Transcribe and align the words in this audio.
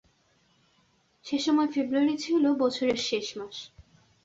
সেসময় 1.25 1.69
ফেব্রুয়ারি 1.73 2.15
ছিল 2.17 2.43
বছরের 2.61 2.99
শেষ 3.07 3.27
মাস। 3.37 3.57